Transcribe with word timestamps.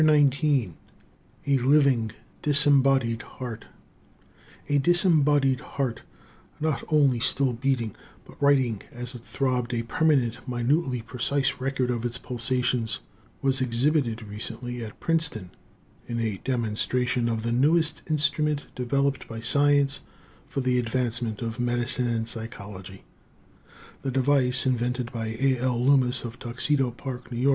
_A 1.45 1.57
LIVING, 1.57 2.11
DISEMBODIED 2.41 3.21
HEART 3.21 3.65
A 4.67 4.79
disembodied 4.79 5.59
heart, 5.59 6.01
not 6.59 6.83
only 6.87 7.19
still 7.19 7.55
steadily 7.55 7.59
beating 7.61 7.95
but 8.25 8.41
writing, 8.41 8.81
as 8.91 9.13
it 9.13 9.23
throbbed, 9.23 9.75
a 9.75 9.83
permanent, 9.83 10.47
minutely 10.47 11.03
precise 11.03 11.59
record 11.61 11.91
of 11.91 12.03
its 12.03 12.17
pulsations, 12.17 13.01
was 13.43 13.61
exhibited 13.61 14.23
recently 14.23 14.83
at 14.83 14.99
Princeton 14.99 15.51
in 16.07 16.19
a 16.19 16.37
demonstration 16.43 17.29
of 17.29 17.43
the 17.43 17.51
newest 17.51 18.01
instrument 18.09 18.65
developed 18.73 19.27
by 19.27 19.39
science 19.39 19.99
for 20.47 20.61
the 20.61 20.79
advancement 20.79 21.43
of 21.43 21.59
medicine 21.59 22.07
and 22.07 22.27
psychology. 22.27 23.03
The 24.01 24.09
device, 24.09 24.65
invented 24.65 25.11
by 25.11 25.27
A. 25.39 25.59
L. 25.59 25.79
Loomis 25.79 26.23
of 26.23 26.39
Tuxedo 26.39 26.89
Park, 26.89 27.27
N. 27.31 27.43
Y. 27.43 27.49